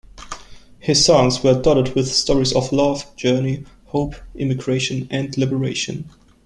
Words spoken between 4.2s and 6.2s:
immigration, and liberation.